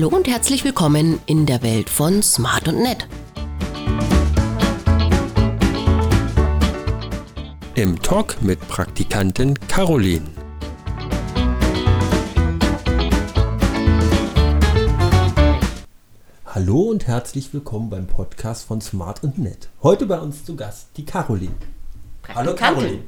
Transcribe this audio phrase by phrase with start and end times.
[0.00, 3.06] Hallo und herzlich willkommen in der Welt von Smart und Nett.
[7.74, 10.24] Im Talk mit Praktikantin Caroline.
[16.46, 19.68] Hallo und herzlich willkommen beim Podcast von Smart und Nett.
[19.82, 21.56] Heute bei uns zu Gast die Caroline.
[22.34, 23.02] Hallo Caroline.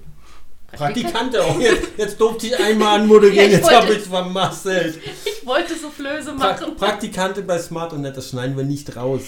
[0.72, 1.58] Praktikante auch.
[1.58, 4.98] Jetzt, jetzt durfte ich einmal anmoderieren, Ja, jetzt habe ich es vermasselt.
[5.42, 6.76] Ich wollte Soufflöse Pra machen.
[6.76, 9.22] Praktikante bei Smart und Net, das schneiden wir nicht raus.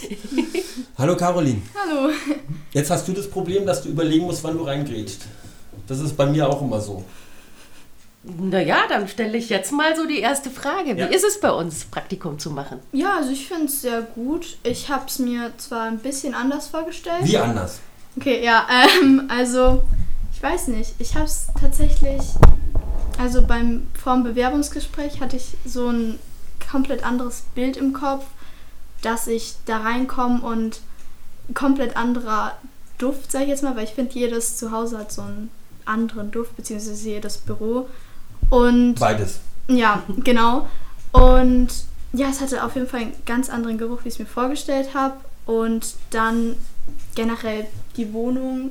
[0.99, 1.61] Hallo Caroline.
[1.75, 2.11] Hallo.
[2.73, 5.23] Jetzt hast du das Problem, dass du überlegen musst, wann du reingrätscht.
[5.89, 7.05] Das ist bei mir auch immer so.
[8.23, 10.95] Naja, dann stelle ich jetzt mal so die erste Frage.
[10.97, 11.07] Wie Ja.
[11.07, 12.79] ist es bei uns, Praktikum zu machen?
[12.93, 14.57] Ja, also ich finde es sehr gut.
[14.63, 17.25] Ich habe es mir zwar ein bisschen anders vorgestellt.
[17.25, 17.81] Wie anders?
[18.17, 18.67] Okay, ja,
[19.03, 19.83] ähm, also
[20.33, 20.95] ich weiß nicht.
[21.01, 22.23] Ich habe es tatsächlich,
[23.19, 26.19] also beim vorm Bewerbungsgespräch hatte ich so ein
[26.71, 28.25] komplett anderes Bild im Kopf,
[29.03, 30.81] dass ich da reinkomme und
[31.53, 32.57] komplett anderer
[32.99, 35.51] Duft, sage ich jetzt mal, weil ich finde, jedes Zuhause hat so einen
[35.85, 37.89] anderen Duft, beziehungsweise jedes Büro.
[38.51, 39.41] Und Beides.
[39.69, 40.69] Ja, genau.
[41.13, 41.69] Und
[42.13, 44.95] ja, es hatte auf jeden Fall einen ganz anderen Geruch, wie ich es mir vorgestellt
[44.95, 45.17] habe.
[45.47, 46.57] Und dann
[47.15, 48.71] generell die Wohnung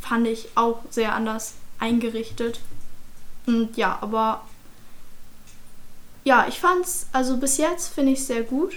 [0.00, 2.60] fand ich auch sehr anders eingerichtet.
[3.46, 4.42] Und ja, aber
[6.24, 8.72] ja, ich fand's, also bis jetzt finde ich es sehr gut.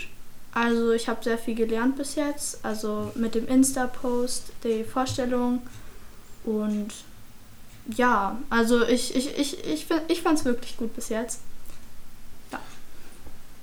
[0.53, 2.63] Also ich habe sehr viel gelernt bis jetzt.
[2.63, 5.61] Also mit dem Insta-Post, die Vorstellung
[6.45, 6.87] und
[7.95, 11.39] ja, also ich, ich, ich, ich, ich fand es wirklich gut bis jetzt.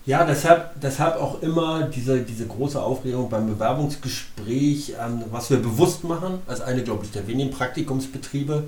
[0.04, 6.02] Ja, deshalb, deshalb auch immer diese, diese große Aufregung beim Bewerbungsgespräch, ähm, was wir bewusst
[6.02, 8.64] machen, als eine, glaube ich, der wenigen Praktikumsbetriebe,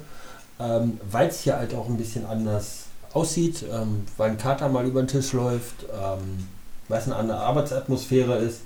[0.61, 4.87] ähm, weil es hier halt auch ein bisschen anders aussieht, ähm, weil ein Kater mal
[4.87, 6.47] über den Tisch läuft, ähm,
[6.89, 8.61] weil es eine andere Arbeitsatmosphäre ist.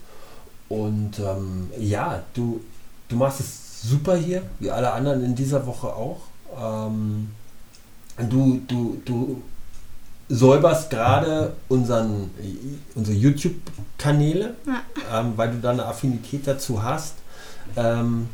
[0.69, 2.60] Und ähm, ja, du,
[3.09, 6.21] du machst es super hier, wie alle anderen in dieser Woche auch.
[6.60, 7.31] Ähm,
[8.28, 9.43] du, du, du
[10.28, 12.31] säuberst gerade unseren,
[12.94, 15.21] unsere YouTube-Kanäle, Ja.
[15.21, 17.15] ähm, weil du da eine Affinität dazu hast.
[17.77, 18.28] Ähm,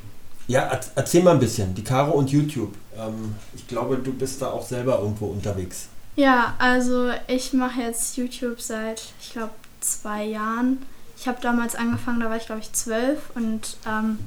[0.46, 2.74] ja, erz- erzähl mal ein bisschen, die Caro und YouTube.
[2.96, 5.88] Ähm, ich glaube, du bist da auch selber irgendwo unterwegs.
[6.16, 10.78] Ja, also ich mache jetzt YouTube seit, ich glaube, zwei Jahren.
[11.16, 14.18] Ich habe damals angefangen, da war ich, glaube ich, zwölf und ähm,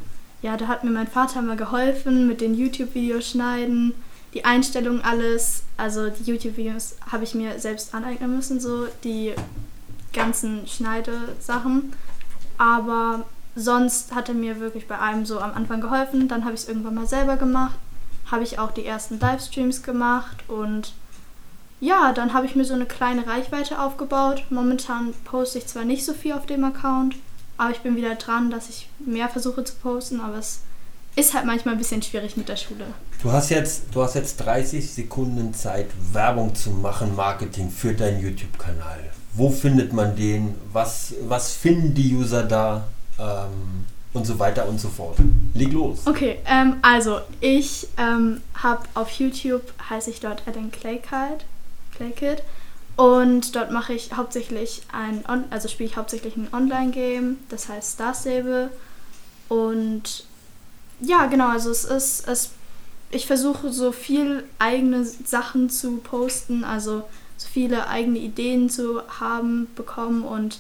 [0.42, 3.94] ja, da hat mir mein Vater mal geholfen mit den YouTube-Videos schneiden,
[4.34, 5.64] die Einstellungen, alles.
[5.78, 9.34] Also die YouTube-Videos habe ich mir selbst aneignen müssen, so die
[10.14, 11.94] ganzen Schneidesachen.
[12.58, 13.26] Aber
[13.58, 16.28] sonst hat er mir wirklich bei allem so am Anfang geholfen.
[16.28, 17.78] Dann habe ich es irgendwann mal selber gemacht.
[18.32, 20.94] Habe ich auch die ersten Livestreams gemacht und
[21.80, 24.46] ja, dann habe ich mir so eine kleine Reichweite aufgebaut.
[24.50, 27.16] Momentan poste ich zwar nicht so viel auf dem Account,
[27.58, 30.62] aber ich bin wieder dran, dass ich mehr versuche zu posten, aber es
[31.16, 32.86] ist halt manchmal ein bisschen schwierig mit der Schule.
[33.22, 38.22] Du hast jetzt, du hast jetzt 30 Sekunden Zeit, Werbung zu machen, Marketing für deinen
[38.22, 39.00] YouTube-Kanal.
[39.34, 40.56] Wo findet man den?
[40.74, 42.88] Was, was finden die User da?
[43.20, 45.18] Ähm, und so weiter und so fort.
[45.54, 46.06] Leg los.
[46.06, 51.46] Okay, ähm, also ich ähm, habe auf YouTube, heiße ich dort Claykid,
[51.96, 52.44] Claykid
[52.96, 57.94] und dort mache ich hauptsächlich ein, On also spiele ich hauptsächlich ein Online-Game, das heißt
[57.94, 58.72] Star Stable
[59.50, 60.26] und
[61.00, 62.52] ja, genau, also es ist, es,
[63.12, 67.04] ich versuche so viel eigene Sachen zu posten, also
[67.38, 70.60] so viele eigene Ideen zu haben, bekommen und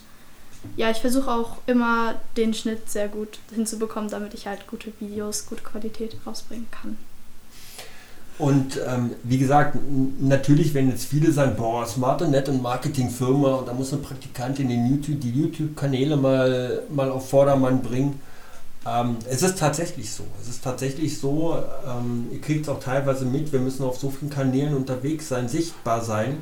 [0.75, 5.45] ja, ich versuche auch immer den Schnitt sehr gut hinzubekommen, damit ich halt gute Videos,
[5.47, 6.97] gute Qualität rausbringen kann.
[8.39, 9.77] Und ähm, wie gesagt,
[10.19, 14.03] natürlich, wenn jetzt viele sagen, boah, smart und nett und Marketingfirma und da muss eine
[14.03, 18.19] Praktikantin den YouTube, die YouTube-Kanäle mal, mal auf Vordermann bringen.
[18.85, 20.23] Ähm, es ist tatsächlich so.
[20.39, 21.57] Es ist tatsächlich so,
[21.87, 25.49] ähm, ihr kriegt es auch teilweise mit, wir müssen auf so vielen Kanälen unterwegs sein,
[25.49, 26.37] sichtbar sein,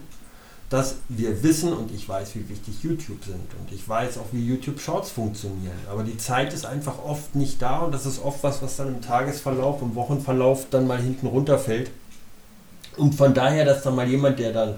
[0.76, 4.46] dass wir wissen und ich weiß, wie wichtig YouTube sind und ich weiß auch, wie
[4.46, 5.78] YouTube Shorts funktionieren.
[5.90, 8.90] Aber die Zeit ist einfach oft nicht da und das ist oft was, was dann
[8.90, 11.92] im Tagesverlauf, im Wochenverlauf dann mal hinten runterfällt.
[12.98, 14.76] Und von daher, dass dann mal jemand, der dann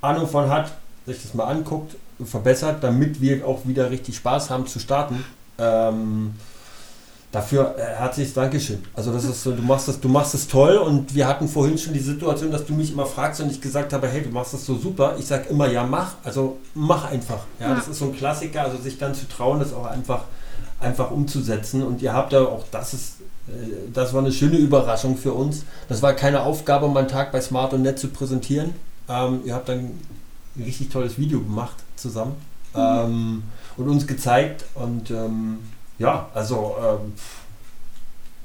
[0.00, 0.72] Ahnung von hat,
[1.04, 5.22] sich das mal anguckt, verbessert, damit wir auch wieder richtig Spaß haben zu starten.
[5.58, 6.36] Ähm,
[7.30, 8.82] Dafür äh, herzliches Dankeschön.
[8.94, 11.76] Also das ist so, du machst das, du machst es toll und wir hatten vorhin
[11.76, 14.54] schon die Situation, dass du mich immer fragst und ich gesagt habe, hey, du machst
[14.54, 15.14] das so super.
[15.18, 16.14] Ich sage immer, ja, mach.
[16.24, 17.40] Also mach einfach.
[17.60, 17.74] Ja, Ja.
[17.74, 20.24] das ist so ein Klassiker, also sich dann zu trauen, das auch einfach,
[20.80, 21.82] einfach umzusetzen.
[21.82, 23.52] Und ihr habt ja auch, das ist, äh,
[23.92, 25.64] das war eine schöne Überraschung für uns.
[25.90, 28.72] Das war keine Aufgabe, mal einen Tag bei Smart und Nett zu präsentieren.
[29.06, 29.78] Ähm, ihr habt dann
[30.56, 32.36] ein richtig tolles Video gemacht zusammen.
[32.74, 33.42] ähm,
[33.76, 34.64] und uns gezeigt.
[34.74, 35.58] Und ähm,
[35.98, 37.12] ja, also ähm,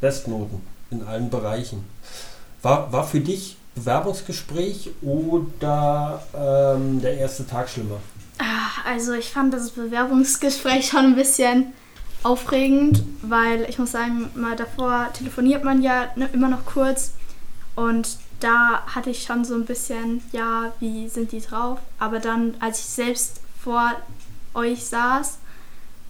[0.02, 0.62] Bestnoten
[0.92, 1.86] in allen Bereichen.
[2.62, 8.00] War, war für dich Bewerbungsgespräch oder ähm, der erste Tag schlimmer?
[8.38, 11.74] Ah, Also ich fand das Bewerbungsgespräch schon ein bisschen
[12.24, 17.14] aufregend, weil ich muss sagen, mal davor telefoniert man ja ne, immer noch kurz
[17.76, 21.80] und da hatte ich schon so ein bisschen, ja, wie sind die drauf?
[21.98, 23.94] Aber dann, als ich selbst vor
[24.54, 25.38] euch saß,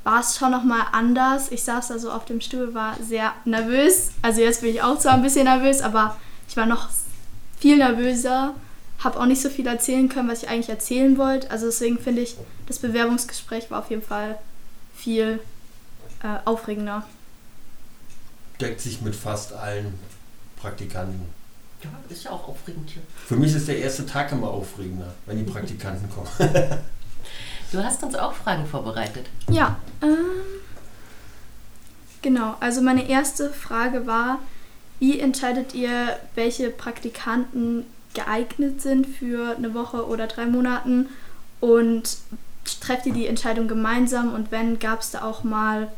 [0.04, 1.52] war es schon nochmal anders.
[1.52, 4.12] Ich saß da so auf dem Stuhl, war sehr nervös.
[4.22, 6.18] Also jetzt bin ich auch zwar ein bisschen nervös, aber
[6.48, 6.90] ich war noch
[7.60, 8.54] viel nervöser.
[9.00, 11.50] Habe auch nicht so viel erzählen können, was ich eigentlich erzählen wollte.
[11.52, 12.36] Also deswegen finde ich,
[12.68, 14.38] das Bewerbungsgespräch war auf jeden Fall
[14.96, 15.40] viel
[16.22, 17.06] äh, aufregender.
[18.60, 19.94] Deckt sich mit fast allen
[20.58, 21.22] Praktikanten.
[21.84, 23.02] Ja, ist ja auch aufregend hier.
[23.26, 26.30] Für mich ist der erste Tag immer aufregender, wenn die Praktikanten kommen.
[27.74, 29.26] Du hast uns auch Fragen vorbereitet.
[29.50, 30.18] Ja, ähm,
[32.22, 32.56] genau.
[32.60, 34.40] Also meine erste Frage war,
[35.00, 41.10] wie entscheidet ihr, welche Praktikanten geeignet sind für eine Woche oder drei Monaten
[41.60, 42.18] und
[42.80, 45.92] trefft ihr die Entscheidung gemeinsam und wenn gab es da auch mal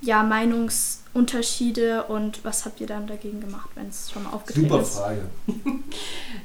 [0.00, 4.82] ja Meinungsunterschiede und was habt ihr dann dagegen gemacht, wenn es schon mal aufgetreten Super
[4.82, 4.96] ist?
[4.96, 5.22] Frage.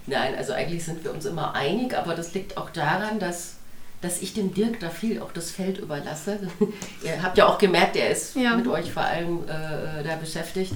[0.07, 3.55] Nein, also eigentlich sind wir uns immer einig, aber das liegt auch daran, dass,
[4.01, 6.39] dass ich dem Dirk da viel auch das Feld überlasse.
[7.03, 8.55] Ihr habt ja auch gemerkt, er ist Ja.
[8.55, 10.73] mit euch vor allem äh, da beschäftigt.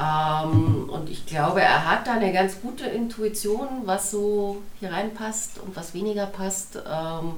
[0.00, 5.58] Ähm, und ich glaube, er hat da eine ganz gute Intuition, was so hier reinpasst
[5.58, 6.76] und was weniger passt.
[6.76, 7.34] Ähm,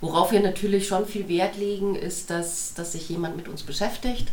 [0.00, 4.28] worauf wir natürlich schon viel Wert legen, ist, dass, dass sich jemand mit uns beschäftigt.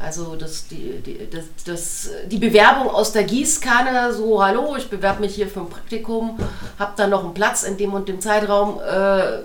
[0.00, 5.20] Also dass die, die, das, das, die Bewerbung aus der Gießkanne, so hallo, ich bewerbe
[5.20, 6.38] mich hier für ein Praktikum,
[6.78, 9.40] habe dann noch einen Platz in dem und dem Zeitraum, äh,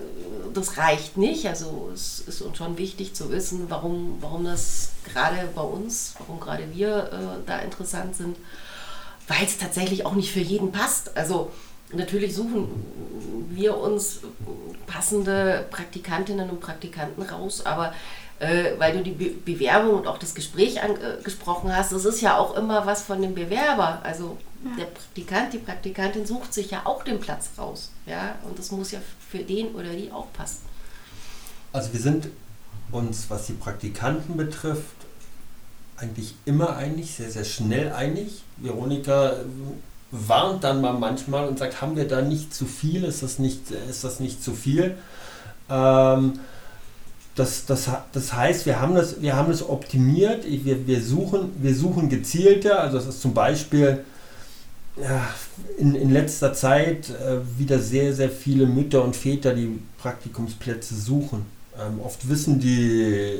[0.53, 1.47] das reicht nicht.
[1.47, 6.39] Also es ist uns schon wichtig zu wissen, warum, warum das gerade bei uns, warum
[6.39, 8.37] gerade wir äh, da interessant sind,
[9.27, 11.17] weil es tatsächlich auch nicht für jeden passt.
[11.17, 11.51] Also
[11.95, 12.67] natürlich suchen
[13.49, 14.21] wir uns
[14.87, 17.93] passende Praktikantinnen und Praktikanten raus, aber
[18.39, 22.37] äh, weil du die Be Bewerbung und auch das Gespräch angesprochen hast, das ist ja
[22.37, 24.01] auch immer was von dem Bewerber.
[24.03, 24.37] Also
[24.77, 27.91] der Praktikant, die Praktikantin sucht sich ja auch den Platz raus.
[28.05, 28.35] Ja?
[28.43, 28.99] Und das muss ja
[29.29, 30.61] für den oder die auch passen.
[31.71, 32.29] Also wir sind
[32.91, 34.95] uns, was die Praktikanten betrifft,
[35.97, 38.43] eigentlich immer einig, sehr, sehr schnell einig.
[38.57, 39.45] Veronika äh,
[40.13, 43.03] warnt dann mal manchmal und sagt, haben wir da nicht zu viel?
[43.03, 44.95] Ist das nicht, ist das nicht zu viel?
[45.69, 46.33] Ähm,
[47.35, 50.45] das, das, das heißt, wir haben das, wir haben das optimiert.
[50.47, 52.79] Wir, wir, suchen, wir suchen gezielter.
[52.79, 54.03] Also das ist zum Beispiel
[55.01, 55.27] ja,
[55.79, 61.47] in, in letzter Zeit äh, wieder sehr, sehr viele Mütter und Väter, die Praktikumsplätze suchen.
[61.79, 63.39] Ähm, oft wissen die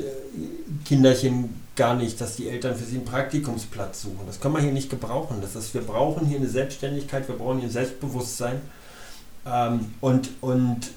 [0.86, 4.22] Kinderchen gar nicht, dass die Eltern für sie einen Praktikumsplatz suchen.
[4.26, 5.38] Das können wir hier nicht gebrauchen.
[5.42, 8.62] Das ist, wir brauchen hier eine Selbstständigkeit, wir brauchen hier ein Selbstbewusstsein.
[9.46, 10.92] Ähm, und und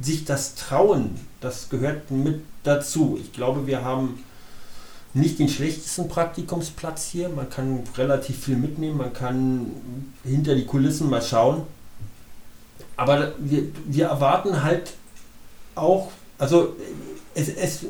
[0.00, 3.18] sich das trauen, das gehört mit dazu.
[3.20, 4.22] Ich glaube, wir haben
[5.14, 7.28] nicht den schlechtesten Praktikumsplatz hier.
[7.28, 9.72] Man kann relativ viel mitnehmen, man kann
[10.24, 11.62] hinter die Kulissen mal schauen.
[12.96, 14.92] Aber wir, wir erwarten halt
[15.78, 16.08] auch,
[16.38, 16.76] also
[17.34, 17.80] es, es,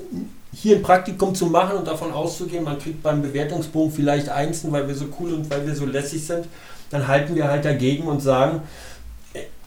[0.53, 4.89] hier ein Praktikum zu machen und davon auszugehen, man kriegt beim Bewertungsbogen vielleicht Einsen, weil
[4.89, 6.47] wir so cool und weil wir so lässig sind,
[6.91, 8.63] dann halten wir halt dagegen und sagen,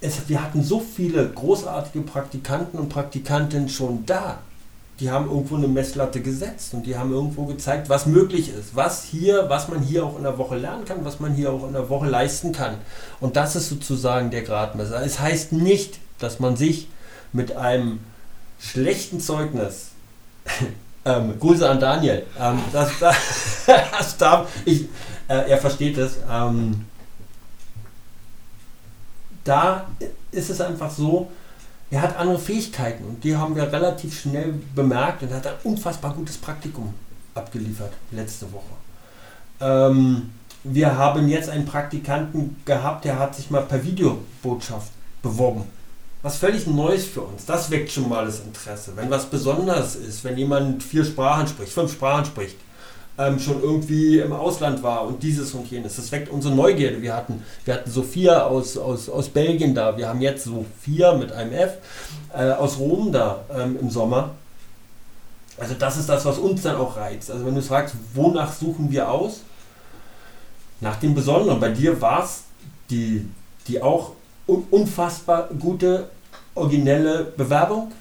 [0.01, 4.39] es, wir hatten so viele großartige Praktikanten und Praktikantinnen schon da.
[4.99, 9.03] Die haben irgendwo eine Messlatte gesetzt und die haben irgendwo gezeigt, was möglich ist, was
[9.03, 11.73] hier, was man hier auch in der Woche lernen kann, was man hier auch in
[11.73, 12.75] der Woche leisten kann.
[13.19, 15.03] Und das ist sozusagen der Gradmesser.
[15.03, 16.87] Es heißt nicht, dass man sich
[17.33, 17.99] mit einem
[18.61, 19.91] schlechten Zeugnis
[21.05, 22.25] ähm, Grüße an Daniel.
[22.39, 23.15] Ähm, das, das,
[24.17, 24.83] das ich,
[25.27, 26.17] äh, er versteht es.
[26.29, 26.85] Ähm,
[29.43, 29.87] da
[30.31, 31.31] ist es einfach so,
[31.89, 36.13] er hat andere Fähigkeiten und die haben wir relativ schnell bemerkt und hat ein unfassbar
[36.13, 36.93] gutes Praktikum
[37.35, 38.73] abgeliefert letzte Woche.
[39.59, 40.31] Ähm,
[40.63, 44.91] wir haben jetzt einen Praktikanten gehabt, der hat sich mal per Videobotschaft
[45.21, 45.63] beworben.
[46.23, 47.45] Was völlig Neues für uns.
[47.45, 48.93] Das weckt schon mal das Interesse.
[48.95, 52.57] Wenn was Besonderes ist, wenn jemand vier Sprachen spricht, fünf Sprachen spricht,
[53.17, 55.95] ähm, schon irgendwie im Ausland war und dieses und jenes.
[55.95, 57.01] Das weckt unsere Neugierde.
[57.01, 59.97] Wir hatten, wir hatten Sophia aus, aus, aus Belgien da.
[59.97, 61.77] Wir haben jetzt Sophia mit einem F
[62.33, 64.31] äh, aus Rom da ähm, im Sommer.
[65.57, 67.29] Also das ist das, was uns dann auch reizt.
[67.29, 69.41] Also wenn du fragst, wonach suchen wir aus?
[70.79, 71.59] Nach dem Besonderen.
[71.59, 72.43] Bei dir war es
[72.89, 73.27] die,
[73.67, 74.13] die auch
[74.48, 76.10] unfassbar gute
[76.55, 77.91] originelle Bewerbung.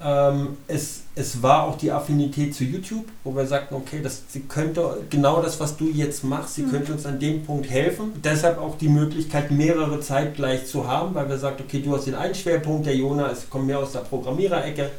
[0.00, 4.40] Ähm, es, es war auch die Affinität zu YouTube, wo wir sagten, okay, das sie
[4.40, 6.70] könnte genau das, was du jetzt machst, sie mhm.
[6.70, 8.12] könnte uns an dem Punkt helfen.
[8.22, 12.16] Deshalb auch die Möglichkeit, mehrere zeitgleich zu haben, weil wir sagten, okay, du hast den
[12.16, 14.90] einen Schwerpunkt, der Jona es kommt mehr aus der Programmiererecke.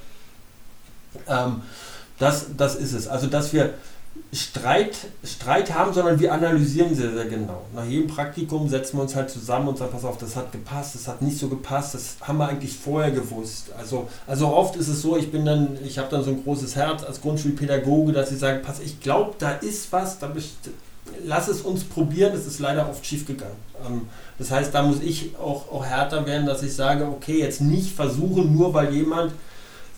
[1.27, 1.61] Ähm,
[2.17, 3.07] das, das ist es.
[3.07, 3.73] Also, dass wir
[4.35, 7.61] Streit, Streit haben, sondern wir analysieren sehr, sehr genau.
[7.73, 10.95] Nach jedem Praktikum setzen wir uns halt zusammen und sagen, pass auf, das hat gepasst,
[10.95, 13.71] das hat nicht so gepasst, das haben wir eigentlich vorher gewusst.
[13.77, 16.75] Also, also oft ist es so, ich bin dann, ich habe dann so ein großes
[16.75, 20.29] Herz als Grundschulpädagoge, dass sie sagen, pass, ich glaube, da ist was, da
[21.23, 23.55] lass es uns probieren, das ist leider oft schief gegangen.
[23.87, 24.01] Ähm,
[24.37, 27.95] das heißt, da muss ich auch, auch härter werden, dass ich sage, okay, jetzt nicht
[27.95, 29.31] versuchen, nur weil jemand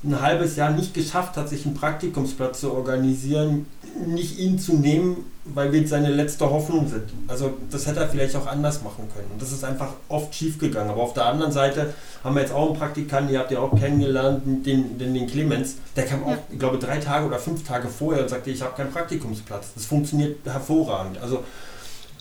[0.03, 3.65] ein halbes Jahr nicht geschafft hat, sich einen Praktikumsplatz zu organisieren,
[4.06, 7.04] nicht ihn zu nehmen, weil wir seine letzte Hoffnung sind.
[7.27, 9.30] Also das hätte er vielleicht auch anders machen können.
[9.32, 10.89] Und das ist einfach oft schief gegangen.
[10.89, 13.74] Aber auf der anderen Seite haben wir jetzt auch einen Praktikanten, ihr habt ja auch
[13.77, 17.88] kennengelernt, den, den, den Clemens, der kam auch, ich glaube, drei Tage oder fünf Tage
[17.88, 19.68] vorher und sagte, ich habe keinen Praktikumsplatz.
[19.74, 21.18] Das funktioniert hervorragend.
[21.22, 21.44] Also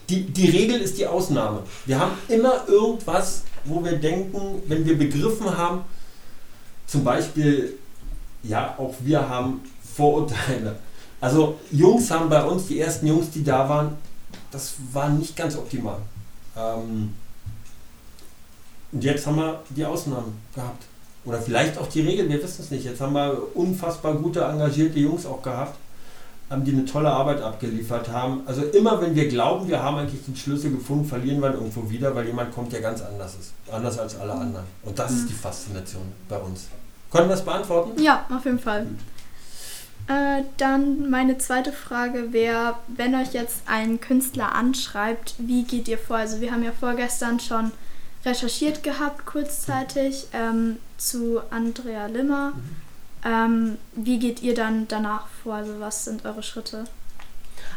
[0.08, 1.62] die, die Regel ist die Ausnahme.
[1.84, 5.80] Wir haben immer irgendwas, wo wir denken, wenn wir begriffen haben,
[6.86, 7.76] zum Beispiel,
[8.44, 9.62] ja, auch wir haben
[9.96, 10.76] Vorurteile.
[11.20, 13.96] Also Jungs haben bei uns, die ersten Jungs, die da waren,
[14.50, 15.98] das war nicht ganz optimal.
[16.56, 17.14] Ähm,
[18.92, 20.84] und jetzt haben wir die Ausnahmen gehabt.
[21.24, 22.84] Oder vielleicht auch die Regeln, wir wissen es nicht.
[22.84, 25.76] Jetzt haben wir unfassbar gute, engagierte Jungs auch gehabt,
[26.50, 28.42] die eine tolle Arbeit abgeliefert haben.
[28.46, 31.90] Also immer wenn wir glauben, wir haben eigentlich den Schlüssel gefunden, verlieren wir ihn irgendwo
[31.90, 33.52] wieder, weil jemand kommt, der ganz anders ist.
[33.70, 34.64] Anders als alle anderen.
[34.84, 35.18] Und das mhm.
[35.18, 36.68] ist die Faszination bei uns.
[37.10, 38.00] Können wir das beantworten?
[38.00, 38.86] Ja, auf jeden Fall.
[40.08, 45.98] Äh, dann meine zweite Frage wäre, wenn euch jetzt ein Künstler anschreibt, wie geht ihr
[45.98, 46.16] vor?
[46.16, 47.72] Also wir haben ja vorgestern schon
[48.24, 52.52] recherchiert gehabt, kurzzeitig, ähm, zu Andrea Limmer.
[52.52, 52.76] Mhm.
[53.24, 55.54] Ähm, wie geht ihr dann danach vor?
[55.54, 56.84] Also was sind eure Schritte?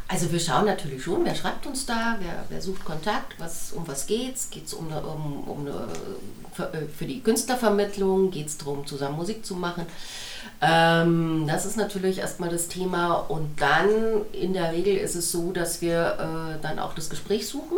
[0.08, 3.88] Also wir schauen natürlich schon, wer schreibt uns da, wer, wer sucht Kontakt, was, um
[3.88, 4.50] was geht's?
[4.50, 5.88] Geht es um, eine, um, um eine,
[6.54, 9.86] für, äh, für die Künstlervermittlung, geht es darum, zusammen Musik zu machen?
[10.62, 15.51] Ähm, das ist natürlich erstmal das Thema und dann in der Regel ist es so,
[15.51, 17.77] dass wir äh, dann auch das Gespräch suchen,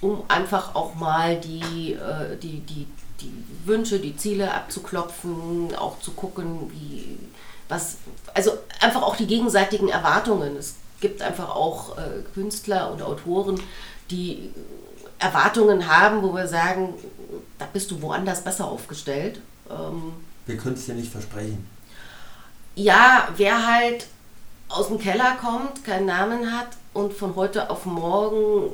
[0.00, 2.86] um einfach auch mal die, äh, die, die,
[3.20, 3.32] die
[3.64, 7.18] Wünsche, die Ziele abzuklopfen, auch zu gucken, wie
[7.68, 7.98] was,
[8.32, 10.56] also einfach auch die gegenseitigen Erwartungen.
[10.56, 13.60] Es gibt einfach auch äh, Künstler und Autoren,
[14.10, 14.50] die
[15.18, 16.94] Erwartungen haben, wo wir sagen,
[17.58, 19.40] da bist du woanders besser aufgestellt.
[19.68, 20.12] Ähm,
[20.48, 21.64] wir können es dir nicht versprechen.
[22.74, 24.06] Ja, wer halt
[24.68, 28.72] aus dem Keller kommt, keinen Namen hat und von heute auf morgen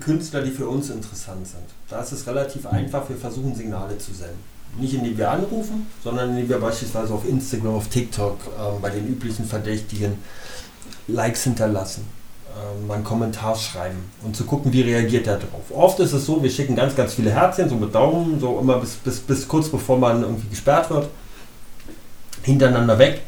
[0.00, 1.64] Künstler, die für uns interessant sind.
[1.88, 4.38] Da ist es relativ einfach, wir versuchen Signale zu senden.
[4.78, 9.08] Nicht indem wir anrufen, sondern indem wir beispielsweise auf Instagram, auf TikTok äh, bei den
[9.08, 10.14] üblichen Verdächtigen
[11.08, 12.06] Likes hinterlassen,
[12.50, 15.70] äh, mal einen Kommentar schreiben und zu gucken, wie reagiert er darauf.
[15.70, 18.78] Oft ist es so, wir schicken ganz, ganz viele Herzchen, so mit Daumen, so immer
[18.78, 21.08] bis, bis, bis kurz bevor man irgendwie gesperrt wird,
[22.42, 23.22] hintereinander weg.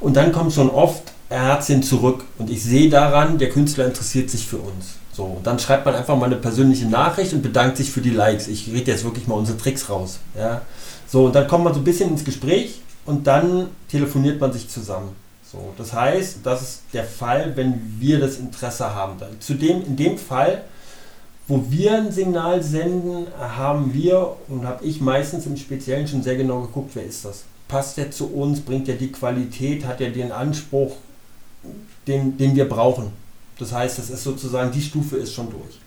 [0.00, 4.46] Und dann kommt schon oft Herzchen zurück und ich sehe daran, der Künstler interessiert sich
[4.46, 4.94] für uns.
[5.12, 8.46] So, dann schreibt man einfach mal eine persönliche Nachricht und bedankt sich für die Likes.
[8.46, 10.20] Ich rede jetzt wirklich mal unsere Tricks raus.
[10.36, 10.62] Ja?
[11.08, 14.68] So, und dann kommt man so ein bisschen ins Gespräch und dann telefoniert man sich
[14.68, 15.16] zusammen.
[15.50, 19.16] So, das heißt, das ist der Fall, wenn wir das Interesse haben.
[19.40, 20.64] Zudem, in dem Fall,
[21.46, 26.36] wo wir ein Signal senden, haben wir und habe ich meistens im Speziellen schon sehr
[26.36, 27.44] genau geguckt, wer ist das?
[27.66, 28.60] Passt der zu uns?
[28.60, 29.86] Bringt er die Qualität?
[29.86, 30.96] Hat er den Anspruch,
[32.06, 33.12] den, den wir brauchen?
[33.58, 35.80] Das heißt, das ist sozusagen, die Stufe ist schon durch.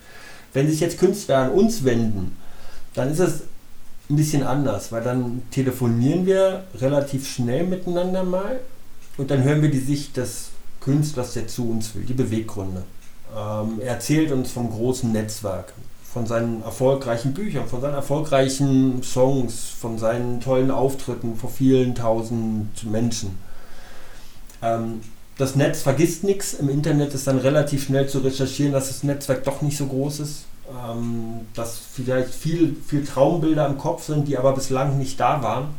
[0.53, 2.35] Wenn sich jetzt Künstler an uns wenden,
[2.95, 3.43] dann ist es
[4.09, 8.59] ein bisschen anders, weil dann telefonieren wir relativ schnell miteinander mal
[9.17, 10.49] und dann hören wir die Sicht des
[10.79, 12.83] Künstlers, der zu uns will, die Beweggründe.
[13.35, 15.73] Ähm, er erzählt uns vom großen Netzwerk,
[16.11, 22.83] von seinen erfolgreichen Büchern, von seinen erfolgreichen Songs, von seinen tollen Auftritten vor vielen tausend
[22.89, 23.37] Menschen.
[24.61, 25.01] Ähm,
[25.37, 26.53] das Netz vergisst nichts.
[26.53, 30.19] Im Internet ist dann relativ schnell zu recherchieren, dass das Netzwerk doch nicht so groß
[30.19, 30.45] ist.
[30.69, 35.69] Ähm, dass vielleicht viel, viel Traumbilder im Kopf sind, die aber bislang nicht da waren.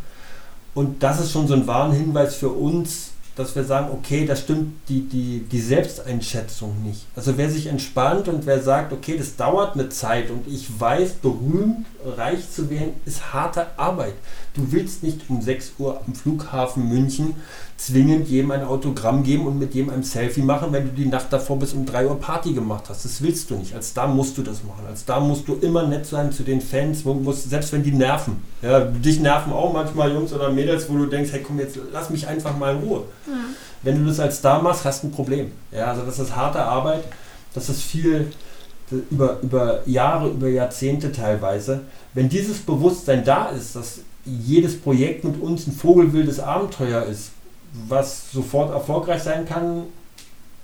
[0.75, 4.89] Und das ist schon so ein Warnhinweis für uns, dass wir sagen, okay, da stimmt
[4.89, 7.07] die, die, die Selbsteinschätzung nicht.
[7.17, 11.13] Also wer sich entspannt und wer sagt, okay, das dauert eine Zeit und ich weiß,
[11.15, 14.15] berühmt, reich zu werden, ist harte Arbeit.
[14.55, 17.37] Du willst nicht um 6 Uhr am Flughafen München
[17.79, 21.33] zwingend jedem ein Autogramm geben und mit jedem ein Selfie machen, wenn du die Nacht
[21.33, 23.07] davor bis um 3 Uhr Party gemacht hast.
[23.07, 23.75] Das willst du nicht.
[23.75, 24.85] Als da musst du das machen.
[24.87, 28.43] Als da musst du immer nett sein zu den Fans, musst, selbst wenn die nerven.
[28.61, 32.11] Ja, dich nerven auch manchmal Jungs oder Mädels, wo du denkst, hey komm, jetzt lass
[32.11, 33.05] mich einfach mal in Ruhe.
[33.27, 33.33] Ja.
[33.83, 35.51] Wenn du das als Star machst, hast du ein Problem.
[35.71, 37.05] Ja, also das ist harte Arbeit,
[37.55, 38.31] das ist viel
[39.11, 41.81] über, über Jahre, über Jahrzehnte teilweise.
[42.15, 47.31] Wenn dieses Bewusstsein da ist, dass jedes Projekt mit uns ein vogelwildes Abenteuer ist,
[47.89, 49.85] was sofort erfolgreich sein kann,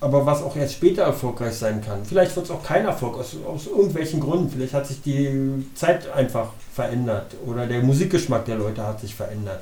[0.00, 2.04] aber was auch erst später erfolgreich sein kann.
[2.04, 4.50] Vielleicht wird es auch kein Erfolg, aus, aus irgendwelchen Gründen.
[4.50, 9.60] Vielleicht hat sich die Zeit einfach verändert oder der Musikgeschmack der Leute hat sich verändert.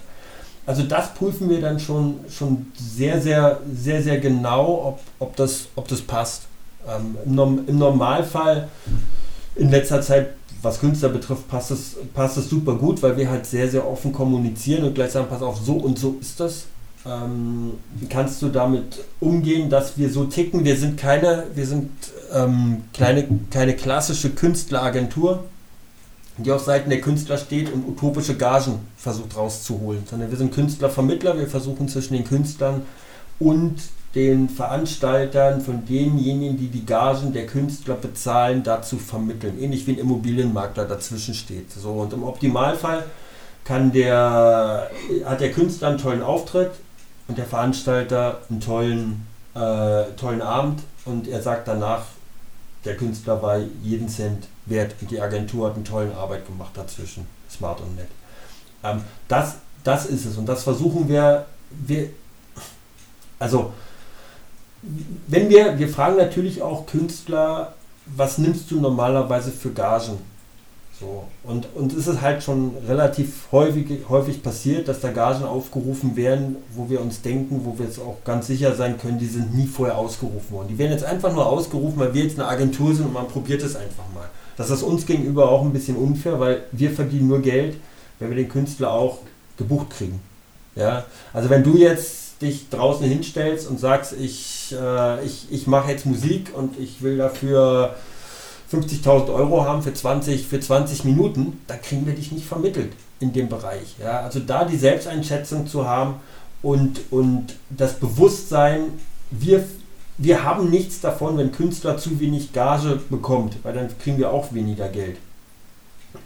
[0.66, 5.68] Also das prüfen wir dann schon, schon sehr, sehr, sehr, sehr genau, ob, ob, das,
[5.76, 6.42] ob das passt.
[6.86, 8.68] Ähm, im, Im Normalfall
[9.54, 13.46] in letzter Zeit, was Künstler betrifft, passt es, passt es super gut, weil wir halt
[13.46, 16.66] sehr, sehr offen kommunizieren und gleich sagen, pass auf, so und so ist das
[17.06, 17.74] ähm,
[18.08, 20.64] kannst du damit umgehen, dass wir so ticken?
[20.64, 21.90] Wir sind keine, wir sind
[22.32, 25.44] ähm, kleine, keine klassische Künstleragentur,
[26.38, 31.38] die auf Seiten der Künstler steht und utopische Gagen versucht rauszuholen, sondern wir sind Künstlervermittler.
[31.38, 32.82] Wir versuchen zwischen den Künstlern
[33.38, 33.76] und
[34.16, 39.62] den Veranstaltern von denjenigen, die die Gagen der Künstler bezahlen, dazu vermitteln.
[39.62, 41.70] Ähnlich wie ein Immobilienmakler dazwischen steht.
[41.70, 43.04] So, und im Optimalfall
[43.62, 44.90] kann der,
[45.24, 46.72] hat der Künstler einen tollen Auftritt,
[47.28, 52.04] und der Veranstalter einen tollen, äh, tollen Abend und er sagt danach,
[52.84, 57.26] der Künstler war jeden Cent wert und die Agentur hat eine tolle Arbeit gemacht dazwischen,
[57.50, 58.08] smart und nett.
[58.84, 62.10] Ähm, das, das ist es und das versuchen wir, wir
[63.38, 63.72] also
[65.26, 67.74] wenn wir, wir fragen natürlich auch Künstler,
[68.06, 70.18] was nimmst du normalerweise für Gagen?
[70.98, 71.24] So.
[71.42, 76.88] Und, es ist halt schon relativ häufig, häufig passiert, dass da Gagen aufgerufen werden, wo
[76.88, 79.98] wir uns denken, wo wir jetzt auch ganz sicher sein können, die sind nie vorher
[79.98, 80.68] ausgerufen worden.
[80.70, 83.62] Die werden jetzt einfach nur ausgerufen, weil wir jetzt eine Agentur sind und man probiert
[83.62, 84.30] es einfach mal.
[84.56, 87.76] Das ist uns gegenüber auch ein bisschen unfair, weil wir verdienen nur Geld,
[88.18, 89.18] wenn wir den Künstler auch
[89.58, 90.20] gebucht kriegen.
[90.74, 91.04] Ja?
[91.34, 96.06] Also wenn du jetzt dich draußen hinstellst und sagst, ich, äh, ich, ich mache jetzt
[96.06, 97.94] Musik und ich will dafür
[98.72, 103.32] 50.000 Euro haben für 20, für 20 Minuten, da kriegen wir dich nicht vermittelt in
[103.32, 103.96] dem Bereich.
[104.02, 104.20] Ja?
[104.20, 106.16] Also da die Selbsteinschätzung zu haben
[106.62, 108.84] und, und das Bewusstsein,
[109.30, 109.64] wir,
[110.18, 114.52] wir haben nichts davon, wenn Künstler zu wenig Gage bekommt, weil dann kriegen wir auch
[114.52, 115.16] weniger Geld.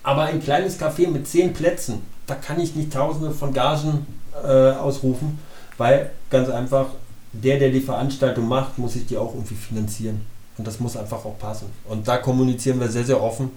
[0.03, 4.07] Aber ein kleines Café mit 10 Plätzen, da kann ich nicht tausende von Gagen
[4.43, 5.39] äh, ausrufen,
[5.81, 6.89] weil ganz einfach
[7.33, 10.21] der, der die Veranstaltung macht, muss sich die auch irgendwie finanzieren.
[10.59, 11.73] Und das muss einfach auch passen.
[11.89, 13.51] Und da kommunizieren wir sehr, sehr offen.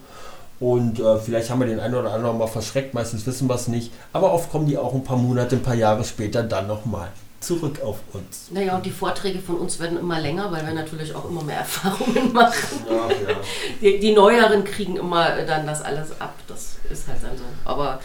[0.58, 3.68] Und äh, vielleicht haben wir den einen oder anderen mal verschreckt, meistens wissen wir es
[3.68, 3.92] nicht.
[4.14, 7.10] Aber oft kommen die auch ein paar Monate, ein paar Jahre später dann nochmal
[7.42, 8.48] zurück auf uns.
[8.52, 11.58] Naja, und die Vorträge von uns werden immer länger, weil wir natürlich auch immer mehr
[11.60, 12.86] Erfahrungen machen.
[12.90, 13.38] Ja, ja.
[13.82, 16.36] Die, die, Neueren kriegen immer dann das alles ab.
[16.48, 17.44] Das ist halt dann so.
[17.66, 18.00] Aber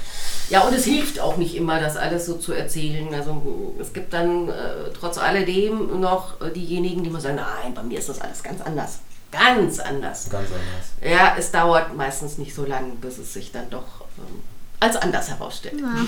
[0.51, 3.13] ja, und es hilft auch nicht immer, das alles so zu erzählen.
[3.15, 7.83] Also es gibt dann äh, trotz alledem noch äh, diejenigen, die mal sagen, nein, bei
[7.83, 9.01] mir ist das alles ganz anders.
[9.31, 10.31] Ganz anders.
[10.31, 10.93] Ganz anders.
[11.03, 14.43] Ja, es dauert meistens nicht so lange, bis es sich dann doch ähm,
[14.81, 15.81] als anders herausstellt.
[15.81, 16.07] Ja.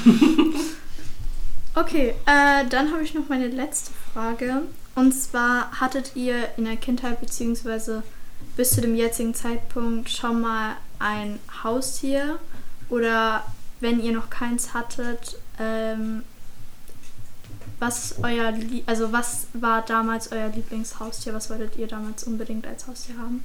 [1.80, 4.62] okay, äh, dann habe ich noch meine letzte Frage.
[4.94, 8.00] Und zwar hattet ihr in der Kindheit bzw.
[8.56, 12.38] bis zu dem jetzigen Zeitpunkt schon mal ein Haustier
[12.88, 13.44] oder
[13.80, 16.22] wenn ihr noch keins hattet, ähm,
[17.78, 18.52] was euer,
[18.86, 21.32] also was war damals euer Lieblingshaustier?
[21.32, 23.42] Was wolltet ihr damals unbedingt als Haustier haben?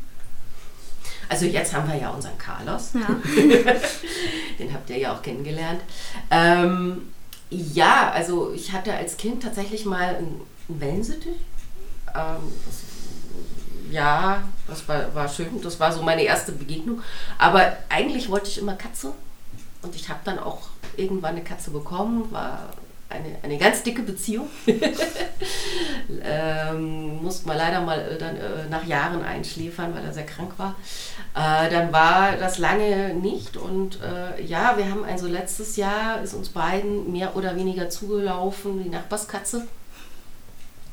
[1.29, 2.91] Also jetzt haben wir ja unseren Carlos.
[2.93, 3.07] Ja.
[4.59, 5.81] Den habt ihr ja auch kennengelernt.
[6.29, 7.13] Ähm,
[7.49, 11.37] ja, also ich hatte als Kind tatsächlich mal einen Wellensittich.
[12.13, 12.51] Ähm,
[13.91, 15.61] ja, das war, war schön.
[15.61, 17.01] Das war so meine erste Begegnung.
[17.37, 19.13] Aber eigentlich wollte ich immer Katze.
[19.85, 20.63] Und ich habe dann auch
[20.97, 22.69] irgendwann eine Katze bekommen, war
[23.07, 24.47] eine, eine ganz dicke Beziehung.
[26.23, 30.53] ähm, mussten wir leider mal äh, dann äh, nach Jahren einschläfern, weil er sehr krank
[30.57, 30.75] war.
[31.35, 36.33] Äh, dann war das lange nicht und äh, ja, wir haben also letztes Jahr ist
[36.33, 39.67] uns beiden mehr oder weniger zugelaufen, die Nachbarskatze.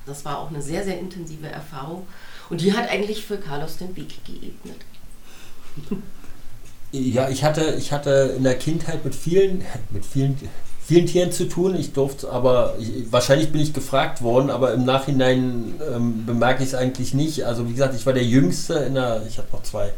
[0.04, 2.06] Das war auch eine sehr, sehr intensive Erfahrung
[2.50, 4.80] und die hat eigentlich für Carlos den Weg geebnet.
[6.92, 10.36] Ja, ich hatte, ich hatte in der Kindheit mit vielen, mit vielen
[10.84, 11.74] vielen Tieren zu tun.
[11.74, 16.70] Ich durfte aber, ich, wahrscheinlich bin ich gefragt worden, aber im Nachhinein ähm, bemerke ich
[16.70, 17.44] es eigentlich nicht.
[17.44, 19.90] Also wie gesagt, ich war der Jüngste in der, ich habe noch zwei,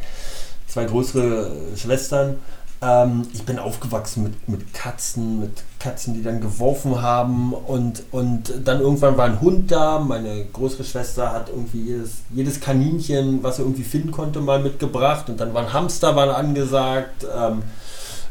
[0.69, 2.37] zwei größere Schwestern.
[2.85, 8.53] Ähm, ich bin aufgewachsen mit, mit Katzen, mit Katzen, die dann geworfen haben und, und
[8.65, 9.99] dann irgendwann war ein Hund da.
[9.99, 15.31] Meine größere Schwester hat irgendwie jedes, jedes Kaninchen, was er irgendwie finden konnte, mal mitgebracht
[15.31, 17.27] und dann waren Hamster waren angesagt.
[17.35, 17.63] Ähm,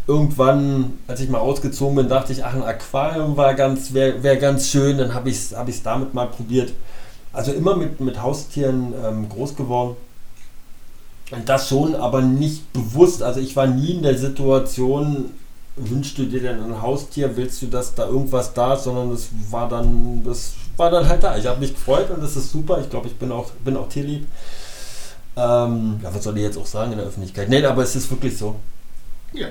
[0.05, 4.37] irgendwann, als ich mal ausgezogen bin, dachte ich, ach, ein Aquarium war ganz, wäre wär
[4.37, 4.97] ganz schön.
[4.97, 6.73] Dann habe ich es hab damit mal probiert.
[7.31, 9.95] Also immer mit, mit Haustieren ähm, groß geworden.
[11.45, 13.23] Das schon, aber nicht bewusst.
[13.23, 15.31] Also ich war nie in der Situation,
[15.75, 19.29] wünschst du dir denn ein Haustier, willst du, dass da irgendwas da ist, sondern das
[19.49, 21.37] war dann, das war dann halt da.
[21.37, 22.79] Ich habe mich gefreut und das ist super.
[22.81, 24.27] Ich glaube, ich bin auch, bin auch tierlieb.
[25.35, 27.49] Ähm, ja, was soll ich jetzt auch sagen in der Öffentlichkeit?
[27.49, 28.55] Nein, aber es ist wirklich so.
[29.33, 29.47] Ja.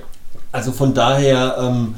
[0.53, 1.97] Also von daher, ähm,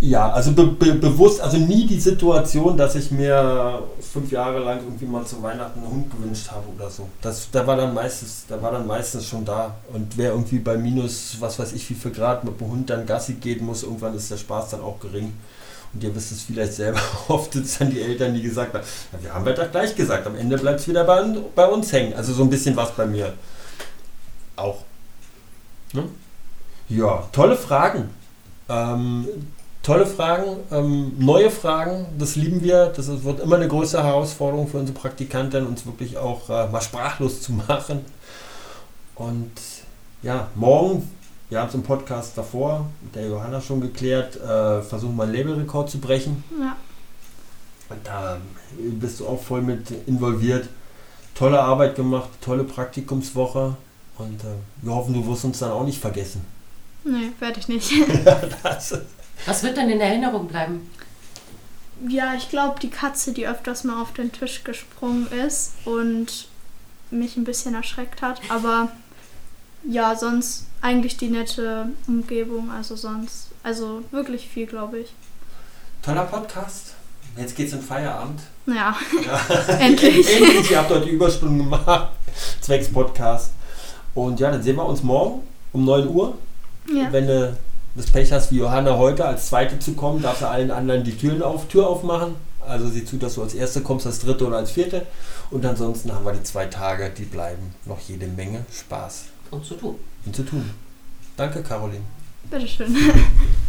[0.00, 3.82] ja, also be be bewusst, also nie die Situation, dass ich mir
[4.12, 7.08] fünf Jahre lang irgendwie mal zu Weihnachten einen Hund gewünscht habe oder so.
[7.20, 9.74] Das, da war dann meistens, da war dann meistens schon da.
[9.92, 13.06] Und wer irgendwie bei minus, was weiß ich, wie viel Grad mit dem Hund dann
[13.06, 15.32] Gassi gehen muss, irgendwann ist der Spaß dann auch gering.
[15.92, 18.84] Und ihr wisst es vielleicht selber, oft sind es dann die Eltern, die gesagt haben,
[19.12, 21.22] ja, wir haben doch gleich gesagt, am Ende bleibt es wieder bei,
[21.54, 22.14] bei uns hängen.
[22.14, 23.32] Also so ein bisschen was bei mir
[24.54, 24.82] auch.
[25.92, 26.04] Ne?
[26.88, 28.10] Ja, tolle Fragen.
[28.68, 29.26] Ähm,
[29.88, 32.92] tolle Fragen, ähm, neue Fragen, das lieben wir.
[32.94, 37.40] Das wird immer eine größere Herausforderung für unsere Praktikanten, uns wirklich auch äh, mal sprachlos
[37.40, 38.04] zu machen.
[39.14, 39.50] Und
[40.22, 41.10] ja, morgen,
[41.48, 45.32] wir haben es im Podcast davor mit der Johanna schon geklärt, äh, versuchen mal einen
[45.34, 46.44] Labelrekord zu brechen.
[46.60, 46.76] Ja.
[47.88, 48.36] Und da
[48.76, 50.68] bist du auch voll mit involviert.
[51.34, 53.74] Tolle Arbeit gemacht, tolle Praktikumswoche.
[54.18, 56.44] Und äh, wir hoffen, du wirst uns dann auch nicht vergessen.
[57.04, 57.90] Nee, werde ich nicht.
[59.46, 60.90] Was wird denn in Erinnerung bleiben?
[62.08, 66.48] Ja, ich glaube, die Katze, die öfters mal auf den Tisch gesprungen ist und
[67.10, 68.40] mich ein bisschen erschreckt hat.
[68.48, 68.92] Aber
[69.84, 72.70] ja, sonst eigentlich die nette Umgebung.
[72.70, 75.12] Also sonst, also wirklich viel, glaube ich.
[76.02, 76.94] Toller Podcast.
[77.36, 78.40] Jetzt geht's in Feierabend.
[78.66, 79.56] Ja, ja.
[79.78, 80.36] endlich.
[80.36, 82.10] endlich, ihr habt heute Überstunden gemacht.
[82.60, 83.52] Zwecks Podcast.
[84.14, 86.36] Und ja, dann sehen wir uns morgen um 9 Uhr.
[86.92, 87.12] Ja.
[87.12, 87.56] Wenn du
[87.98, 91.16] das Pech hast, wie Johanna heute, als Zweite zu kommen, darfst du allen anderen die
[91.16, 92.34] Türen auf, Tür aufmachen.
[92.66, 95.06] Also sieh zu, dass du als Erste kommst, als Dritte oder als Vierte.
[95.50, 99.24] Und ansonsten haben wir die zwei Tage, die bleiben noch jede Menge Spaß.
[99.50, 99.96] Und zu tun.
[100.26, 100.70] Und zu tun.
[101.36, 102.04] Danke, Caroline.
[102.50, 102.94] Bitteschön.